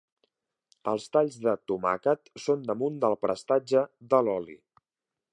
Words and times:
Els 0.91 1.03
talls 1.17 1.35
de 1.43 1.51
tomàquet 1.71 2.31
són 2.45 2.63
damunt 2.69 2.97
del 3.03 3.17
prestatge 3.27 3.83
de 4.15 4.23
l'oli. 4.29 4.57